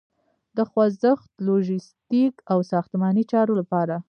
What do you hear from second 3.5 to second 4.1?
لپاره